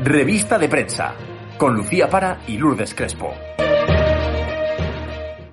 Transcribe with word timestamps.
Revista 0.00 0.60
de 0.60 0.68
prensa, 0.68 1.14
con 1.58 1.74
Lucía 1.74 2.08
Para 2.08 2.40
y 2.46 2.56
Lourdes 2.56 2.94
Crespo. 2.94 3.34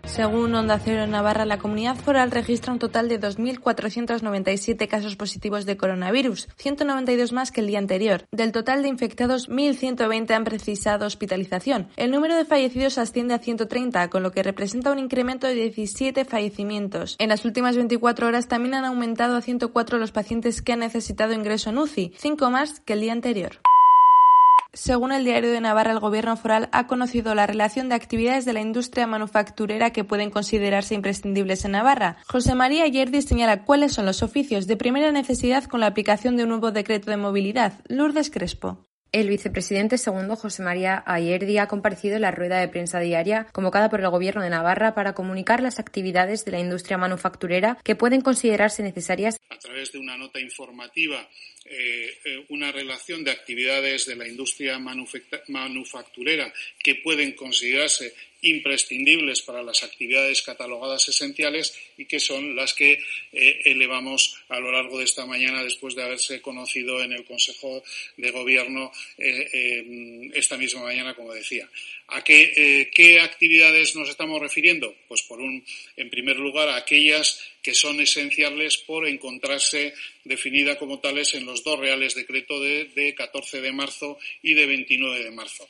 Según 0.04 0.54
Onda 0.54 0.78
Cero 0.78 1.08
Navarra, 1.08 1.46
la 1.46 1.58
comunidad 1.58 1.96
foral 1.96 2.30
registra 2.30 2.72
un 2.72 2.78
total 2.78 3.10
de 3.10 3.20
2.497 3.20 4.88
casos 4.88 5.16
positivos 5.16 5.66
de 5.66 5.78
coronavirus, 5.78 6.48
192 6.58 7.34
más 7.34 7.52
que 7.52 7.62
el 7.62 7.68
día 7.68 7.80
anterior. 7.80 8.26
Del 8.32 8.52
total 8.52 8.84
de 8.84 8.88
infectados, 8.88 9.50
1.120 9.50 10.32
han 10.32 10.44
precisado 10.44 11.08
hospitalización. 11.08 11.90
El 11.98 12.12
número 12.12 12.36
de 12.38 12.46
fallecidos 12.46 13.00
asciende 13.00 13.34
a 13.34 13.40
130, 13.40 14.12
con 14.12 14.22
lo 14.22 14.32
que 14.32 14.44
representa 14.44 14.92
un 14.92 15.00
incremento 15.00 15.48
de 15.48 15.56
17 15.56 16.24
fallecimientos. 16.24 17.16
En 17.18 17.30
las 17.30 17.46
últimas 17.46 17.76
24 17.76 18.28
horas 18.28 18.48
también 18.48 18.76
han 18.76 18.86
aumentado 18.86 19.36
a 19.38 19.42
104 19.42 19.98
los 19.98 20.12
pacientes 20.12 20.62
que 20.62 20.74
han 20.74 20.80
necesitado 20.80 21.34
ingreso 21.34 21.72
en 21.72 21.80
UCI, 21.80 22.14
5 22.16 22.52
más 22.52 22.80
que 22.80 22.94
el 22.94 23.02
día 23.02 23.12
anterior. 23.12 23.60
Según 24.76 25.14
el 25.14 25.24
Diario 25.24 25.54
de 25.54 25.62
Navarra, 25.62 25.94
el 25.94 26.02
Gobierno 26.02 26.36
foral 26.36 26.68
ha 26.74 26.86
conocido 26.86 27.34
la 27.34 27.48
relación 27.48 27.88
de 27.88 27.96
actividades 27.96 28.44
de 28.44 28.52
la 28.52 28.60
industria 28.60 29.08
manufacturera 29.08 29.92
que 29.92 30.04
pueden 30.04 30.30
considerarse 30.30 30.94
imprescindibles 30.94 31.64
en 31.64 31.72
Navarra. 31.72 32.18
José 32.28 32.56
María 32.56 32.86
Yerdi 32.86 33.22
señala 33.22 33.64
cuáles 33.64 33.94
son 33.94 34.06
los 34.06 34.22
oficios 34.22 34.68
de 34.68 34.76
primera 34.76 35.14
necesidad 35.14 35.64
con 35.64 35.80
la 35.80 35.88
aplicación 35.88 36.36
de 36.36 36.44
un 36.44 36.50
nuevo 36.50 36.74
decreto 36.74 37.10
de 37.10 37.16
movilidad. 37.16 37.80
Lourdes 37.88 38.30
Crespo. 38.30 38.86
El 39.16 39.30
vicepresidente 39.30 39.98
segundo 39.98 40.36
José 40.36 40.62
María 40.62 41.02
Ayerdi 41.06 41.58
ha 41.58 41.70
comparecido 41.70 42.18
en 42.18 42.24
la 42.24 42.32
rueda 42.32 42.60
de 42.60 42.68
prensa 42.68 43.00
diaria 43.00 43.48
convocada 43.54 43.90
por 43.90 44.02
el 44.02 44.10
Gobierno 44.10 44.42
de 44.42 44.50
Navarra 44.50 44.94
para 44.94 45.14
comunicar 45.14 45.64
las 45.64 45.80
actividades 45.80 46.44
de 46.44 46.52
la 46.52 46.60
industria 46.60 46.98
manufacturera 46.98 47.78
que 47.86 47.96
pueden 47.96 48.20
considerarse 48.20 48.84
necesarias. 48.84 49.40
A 49.50 49.58
través 49.58 49.94
de 49.94 50.00
una 50.00 50.18
nota 50.18 50.42
informativa 50.42 51.26
eh, 51.64 52.14
eh, 52.26 52.46
una 52.50 52.72
relación 52.74 53.24
de 53.24 53.32
actividades 53.32 54.06
de 54.06 54.18
la 54.18 54.28
industria 54.28 54.78
manufacturera 55.48 56.54
que 56.84 56.96
pueden 56.96 57.32
considerarse 57.32 58.14
imprescindibles 58.50 59.42
para 59.42 59.64
las 59.64 59.84
actividades 59.84 60.42
catalogadas 60.42 61.08
esenciales 61.10 61.78
y 61.98 62.06
que 62.06 62.20
son 62.20 62.56
las 62.56 62.74
que 62.74 63.00
eh, 63.32 63.62
elevamos 63.66 64.38
a 64.50 64.60
lo 64.60 64.72
largo 64.72 64.98
de 64.98 65.06
esta 65.06 65.26
mañana 65.26 65.64
después 65.64 65.96
de 65.96 66.04
haberse 66.04 66.42
conocido 66.42 67.02
en 67.02 67.14
el 67.14 67.26
Consejo 67.26 67.84
de 68.18 68.32
Gobierno 68.32 68.92
esta 69.18 70.58
misma 70.58 70.84
mañana, 70.84 71.14
como 71.14 71.34
decía. 71.34 71.70
¿A 72.08 72.24
qué, 72.24 72.90
qué 72.94 73.20
actividades 73.20 73.96
nos 73.96 74.10
estamos 74.10 74.40
refiriendo? 74.40 74.96
Pues 75.08 75.24
por 75.24 75.40
un, 75.40 75.66
en 75.98 76.10
primer 76.10 76.38
lugar, 76.38 76.70
a 76.70 76.76
aquellas 76.76 77.40
que 77.66 77.74
son 77.74 78.00
esenciales 78.00 78.78
por 78.78 79.08
encontrarse 79.08 79.94
definida 80.24 80.78
como 80.78 81.00
tales 81.00 81.34
en 81.34 81.46
los 81.46 81.64
dos 81.64 81.80
reales 81.80 82.14
decretos 82.14 82.62
de, 82.62 82.86
de 82.94 83.16
14 83.16 83.60
de 83.60 83.72
marzo 83.72 84.20
y 84.44 84.54
de 84.54 84.68
29 84.68 85.24
de 85.24 85.32
marzo. 85.32 85.68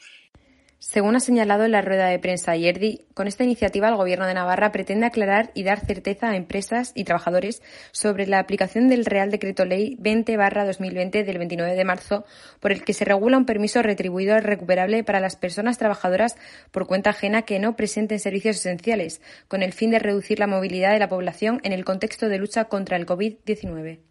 Según 0.87 1.15
ha 1.15 1.19
señalado 1.19 1.65
en 1.65 1.71
la 1.71 1.81
rueda 1.81 2.05
de 2.05 2.19
prensa 2.19 2.51
ayer, 2.51 2.79
con 3.15 3.27
esta 3.27 3.43
iniciativa 3.43 3.89
el 3.89 3.95
Gobierno 3.95 4.27
de 4.27 4.35
Navarra 4.35 4.71
pretende 4.71 5.07
aclarar 5.07 5.49
y 5.55 5.63
dar 5.63 5.83
certeza 5.83 6.29
a 6.29 6.35
empresas 6.35 6.91
y 6.93 7.05
trabajadores 7.05 7.63
sobre 7.91 8.27
la 8.27 8.37
aplicación 8.37 8.87
del 8.87 9.03
Real 9.03 9.31
Decreto 9.31 9.65
Ley 9.65 9.97
20-2020 9.99 11.25
del 11.25 11.39
29 11.39 11.75
de 11.75 11.83
marzo, 11.83 12.23
por 12.59 12.71
el 12.71 12.83
que 12.83 12.93
se 12.93 13.03
regula 13.03 13.39
un 13.39 13.47
permiso 13.47 13.81
retribuido 13.81 14.39
recuperable 14.39 15.03
para 15.03 15.19
las 15.19 15.35
personas 15.35 15.79
trabajadoras 15.79 16.35
por 16.69 16.85
cuenta 16.85 17.09
ajena 17.09 17.41
que 17.41 17.57
no 17.57 17.75
presenten 17.75 18.19
servicios 18.19 18.57
esenciales, 18.57 19.21
con 19.47 19.63
el 19.63 19.73
fin 19.73 19.89
de 19.89 19.97
reducir 19.97 20.37
la 20.37 20.45
movilidad 20.45 20.91
de 20.93 20.99
la 20.99 21.09
población 21.09 21.61
en 21.63 21.73
el 21.73 21.83
contexto 21.83 22.29
de 22.29 22.37
lucha 22.37 22.65
contra 22.65 22.95
el 22.95 23.07
COVID-19. 23.07 24.01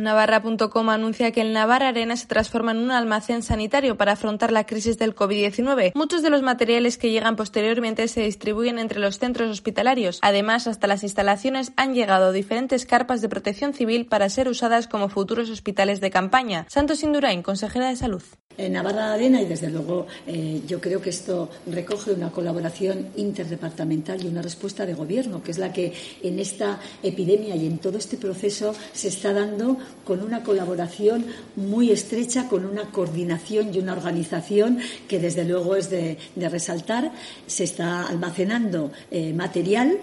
Navarra.com 0.00 0.88
anuncia 0.90 1.30
que 1.30 1.42
el 1.42 1.52
Navarra 1.52 1.88
Arena 1.88 2.16
se 2.16 2.26
transforma 2.26 2.72
en 2.72 2.78
un 2.78 2.90
almacén 2.90 3.42
sanitario 3.42 3.96
para 3.96 4.12
afrontar 4.12 4.50
la 4.50 4.64
crisis 4.64 4.98
del 4.98 5.14
COVID-19. 5.14 5.92
Muchos 5.94 6.22
de 6.22 6.30
los 6.30 6.42
materiales 6.42 6.98
que 6.98 7.10
llegan 7.10 7.36
posteriormente 7.36 8.08
se 8.08 8.22
distribuyen 8.22 8.78
entre 8.78 9.00
los 9.00 9.18
centros 9.18 9.50
hospitalarios. 9.50 10.18
Además, 10.22 10.66
hasta 10.66 10.86
las 10.86 11.02
instalaciones 11.02 11.72
han 11.76 11.94
llegado 11.94 12.32
diferentes 12.32 12.86
carpas 12.86 13.20
de 13.20 13.28
protección 13.28 13.74
civil 13.74 14.06
para 14.06 14.28
ser 14.30 14.48
usadas 14.48 14.88
como 14.88 15.08
futuros 15.08 15.50
hospitales 15.50 16.00
de 16.00 16.10
campaña. 16.10 16.66
Santos 16.68 17.02
Indurain, 17.02 17.42
consejera 17.42 17.88
de 17.88 17.96
Salud. 17.96 18.22
Navarra 18.68 19.12
Arena 19.12 19.40
y 19.40 19.46
desde 19.46 19.70
luego 19.70 20.06
eh, 20.26 20.60
yo 20.66 20.80
creo 20.80 21.00
que 21.00 21.10
esto 21.10 21.48
recoge 21.66 22.12
una 22.12 22.30
colaboración 22.30 23.08
interdepartamental 23.16 24.22
y 24.24 24.28
una 24.28 24.42
respuesta 24.42 24.84
de 24.84 24.94
gobierno, 24.94 25.42
que 25.42 25.52
es 25.52 25.58
la 25.58 25.72
que 25.72 25.92
en 26.22 26.38
esta 26.38 26.80
epidemia 27.02 27.56
y 27.56 27.66
en 27.66 27.78
todo 27.78 27.98
este 27.98 28.16
proceso 28.16 28.74
se 28.92 29.08
está 29.08 29.32
dando 29.32 29.76
con 30.04 30.22
una 30.22 30.42
colaboración 30.42 31.24
muy 31.56 31.90
estrecha, 31.90 32.48
con 32.48 32.64
una 32.64 32.90
coordinación 32.90 33.74
y 33.74 33.78
una 33.78 33.92
organización 33.92 34.78
que 35.08 35.18
desde 35.18 35.44
luego 35.44 35.76
es 35.76 35.90
de, 35.90 36.18
resaltar. 36.36 37.12
Se 37.46 37.64
está 37.64 38.06
almacenando 38.08 38.90
eh, 39.10 39.32
material 39.32 39.98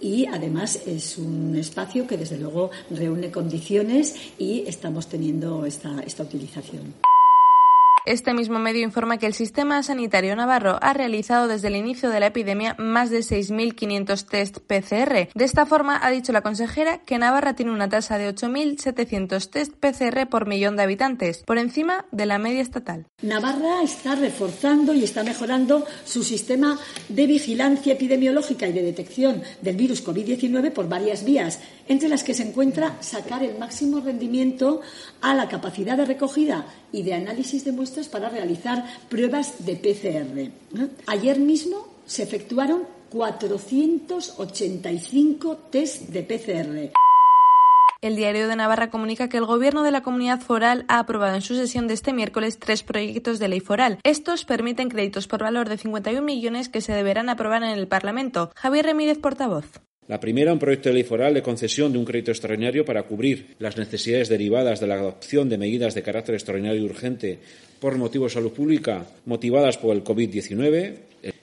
y 0.00 0.26
además 0.26 0.80
es 0.84 1.16
un 1.16 1.54
espacio 1.56 2.06
que 2.06 2.16
desde 2.16 2.36
luego 2.36 2.70
reúne 2.90 3.30
condiciones 3.30 4.16
y 4.36 4.64
estamos 4.66 5.06
teniendo 5.06 5.64
esta, 5.64 6.00
esta 6.04 6.24
utilización. 6.24 7.11
Este 8.04 8.34
mismo 8.34 8.58
medio 8.58 8.82
informa 8.82 9.18
que 9.18 9.26
el 9.26 9.34
sistema 9.34 9.80
sanitario 9.84 10.34
navarro 10.34 10.76
ha 10.82 10.92
realizado 10.92 11.46
desde 11.46 11.68
el 11.68 11.76
inicio 11.76 12.10
de 12.10 12.18
la 12.18 12.26
epidemia 12.26 12.74
más 12.76 13.10
de 13.10 13.20
6.500 13.20 14.26
test 14.26 14.58
PCR. 14.58 15.28
De 15.32 15.44
esta 15.44 15.66
forma, 15.66 16.00
ha 16.02 16.10
dicho 16.10 16.32
la 16.32 16.40
consejera 16.42 16.98
que 16.98 17.18
Navarra 17.18 17.54
tiene 17.54 17.70
una 17.70 17.88
tasa 17.88 18.18
de 18.18 18.28
8.700 18.34 19.48
test 19.48 19.74
PCR 19.74 20.26
por 20.28 20.48
millón 20.48 20.74
de 20.76 20.82
habitantes, 20.82 21.44
por 21.46 21.58
encima 21.58 22.04
de 22.10 22.26
la 22.26 22.38
media 22.38 22.60
estatal. 22.60 23.06
Navarra 23.22 23.82
está 23.84 24.16
reforzando 24.16 24.94
y 24.94 25.04
está 25.04 25.22
mejorando 25.22 25.86
su 26.04 26.24
sistema 26.24 26.80
de 27.08 27.26
vigilancia 27.28 27.92
epidemiológica 27.92 28.66
y 28.66 28.72
de 28.72 28.82
detección 28.82 29.44
del 29.60 29.76
virus 29.76 30.04
COVID-19 30.04 30.72
por 30.72 30.88
varias 30.88 31.24
vías, 31.24 31.60
entre 31.86 32.08
las 32.08 32.24
que 32.24 32.34
se 32.34 32.48
encuentra 32.48 32.96
sacar 33.00 33.44
el 33.44 33.58
máximo 33.58 34.00
rendimiento 34.00 34.80
a 35.20 35.34
la 35.34 35.48
capacidad 35.48 35.96
de 35.96 36.04
recogida 36.04 36.66
y 36.90 37.04
de 37.04 37.14
análisis 37.14 37.64
de 37.64 37.70
muestras 37.70 37.91
para 38.08 38.28
realizar 38.28 38.84
pruebas 39.08 39.64
de 39.64 39.76
PCR. 39.76 40.50
Ayer 41.06 41.38
mismo 41.38 41.86
se 42.06 42.22
efectuaron 42.22 42.84
485 43.10 45.56
test 45.70 46.08
de 46.08 46.22
PCR. 46.22 46.92
El 48.00 48.16
Diario 48.16 48.48
de 48.48 48.56
Navarra 48.56 48.88
comunica 48.90 49.28
que 49.28 49.36
el 49.36 49.44
Gobierno 49.44 49.82
de 49.84 49.92
la 49.92 50.02
Comunidad 50.02 50.40
Foral 50.40 50.84
ha 50.88 50.98
aprobado 50.98 51.36
en 51.36 51.42
su 51.42 51.54
sesión 51.54 51.86
de 51.86 51.94
este 51.94 52.12
miércoles 52.12 52.58
tres 52.58 52.82
proyectos 52.82 53.38
de 53.38 53.46
ley 53.46 53.60
foral. 53.60 54.00
Estos 54.02 54.44
permiten 54.44 54.88
créditos 54.88 55.28
por 55.28 55.42
valor 55.42 55.68
de 55.68 55.78
51 55.78 56.20
millones 56.22 56.68
que 56.68 56.80
se 56.80 56.94
deberán 56.94 57.28
aprobar 57.28 57.62
en 57.62 57.70
el 57.70 57.86
Parlamento. 57.86 58.50
Javier 58.56 58.86
Remírez, 58.86 59.18
portavoz. 59.18 59.66
La 60.08 60.18
primera, 60.18 60.52
un 60.52 60.58
proyecto 60.58 60.88
de 60.88 60.96
ley 60.96 61.04
foral 61.04 61.32
de 61.32 61.42
concesión 61.42 61.92
de 61.92 61.98
un 61.98 62.04
crédito 62.04 62.32
extraordinario 62.32 62.84
para 62.84 63.04
cubrir 63.04 63.54
las 63.60 63.76
necesidades 63.76 64.28
derivadas 64.28 64.80
de 64.80 64.88
la 64.88 64.96
adopción 64.96 65.48
de 65.48 65.58
medidas 65.58 65.94
de 65.94 66.02
carácter 66.02 66.34
extraordinario 66.34 66.82
y 66.82 66.84
urgente 66.84 67.38
por 67.82 67.98
motivos 67.98 68.30
de 68.30 68.34
salud 68.38 68.52
pública 68.52 69.04
motivadas 69.26 69.76
por 69.76 69.90
el 69.96 70.04
COVID-19. 70.04 70.94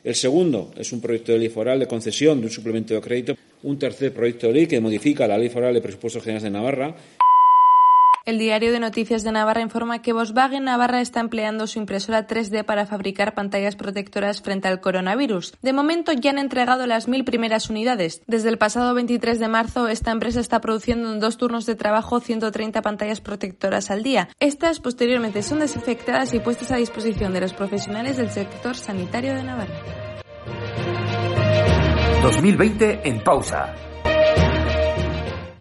El 0.05 0.15
segundo 0.15 0.71
es 0.77 0.93
un 0.93 1.01
proyecto 1.01 1.33
de 1.33 1.39
ley 1.39 1.49
foral 1.49 1.79
de 1.79 1.85
concesión 1.85 2.39
de 2.39 2.47
un 2.47 2.51
suplemento 2.51 2.93
de 2.93 3.01
crédito. 3.01 3.35
Un 3.63 3.77
tercer 3.77 4.13
proyecto 4.13 4.47
de 4.47 4.53
ley 4.53 4.65
que 4.65 4.79
modifica 4.79 5.27
la 5.27 5.37
Ley 5.37 5.49
Foral 5.49 5.73
de 5.73 5.81
Presupuestos 5.81 6.23
Generales 6.23 6.43
de 6.43 6.49
Navarra 6.49 6.95
el 8.29 8.37
diario 8.37 8.71
de 8.71 8.79
Noticias 8.79 9.23
de 9.23 9.31
Navarra 9.31 9.61
informa 9.61 10.03
que 10.03 10.13
Volkswagen 10.13 10.63
Navarra 10.63 11.01
está 11.01 11.19
empleando 11.19 11.65
su 11.65 11.79
impresora 11.79 12.27
3D 12.27 12.63
para 12.63 12.85
fabricar 12.85 13.33
pantallas 13.33 13.75
protectoras 13.75 14.43
frente 14.43 14.67
al 14.67 14.79
coronavirus. 14.79 15.55
De 15.63 15.73
momento 15.73 16.11
ya 16.13 16.29
han 16.29 16.37
entregado 16.37 16.85
las 16.85 17.07
mil 17.07 17.25
primeras 17.25 17.71
unidades. 17.71 18.21
Desde 18.27 18.49
el 18.49 18.59
pasado 18.59 18.93
23 18.93 19.39
de 19.39 19.47
marzo, 19.47 19.87
esta 19.87 20.11
empresa 20.11 20.39
está 20.39 20.61
produciendo 20.61 21.11
en 21.11 21.19
dos 21.19 21.37
turnos 21.37 21.65
de 21.65 21.73
trabajo 21.73 22.19
130 22.19 22.83
pantallas 22.83 23.19
protectoras 23.19 23.89
al 23.89 24.03
día. 24.03 24.29
Estas 24.39 24.79
posteriormente 24.79 25.41
son 25.41 25.59
desinfectadas 25.59 26.31
y 26.35 26.39
puestas 26.39 26.71
a 26.71 26.75
disposición 26.75 27.33
de 27.33 27.41
los 27.41 27.53
profesionales 27.53 28.17
del 28.17 28.29
sector 28.29 28.75
sanitario 28.75 29.33
de 29.33 29.43
Navarra. 29.43 29.73
2020 32.21 33.09
en 33.09 33.23
pausa 33.23 33.73